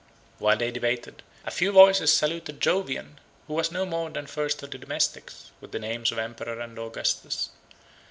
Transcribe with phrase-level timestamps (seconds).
[0.39, 4.65] While they debated, a few voices saluted Jovian, who was no more than first 101
[4.65, 7.51] of the domestics, with the names of Emperor and Augustus.